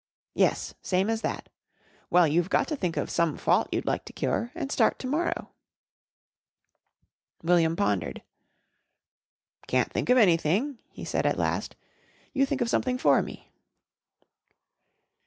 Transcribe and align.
"Yes, 0.33 0.73
same 0.81 1.11
as 1.11 1.21
that. 1.21 1.47
Well, 2.09 2.27
you've 2.27 2.49
got 2.49 2.67
to 2.69 2.75
think 2.75 2.97
of 2.97 3.11
some 3.11 3.37
fault 3.37 3.69
you'd 3.71 3.85
like 3.85 4.03
to 4.05 4.13
cure 4.13 4.51
and 4.55 4.71
start 4.71 4.97
to 4.97 5.07
morrow." 5.07 5.51
William 7.43 7.75
pondered. 7.75 8.23
"Can't 9.67 9.93
think 9.93 10.09
of 10.09 10.17
anything," 10.17 10.79
he 10.89 11.05
said 11.05 11.27
at 11.27 11.37
last. 11.37 11.75
"You 12.33 12.47
think 12.47 12.61
of 12.61 12.69
something 12.71 12.97
for 12.97 13.21
me." 13.21 13.51